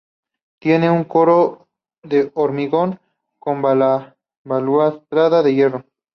Tiene 0.59 0.89
un 0.89 1.03
coro 1.03 1.67
de 2.01 2.31
hormigón, 2.33 2.99
con 3.39 3.61
balaustrada 3.61 5.43
de 5.43 5.53
hierro. 5.53 5.85